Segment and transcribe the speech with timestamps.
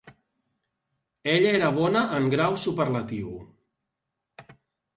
[1.33, 3.39] Ella era bona en grau superlatiu.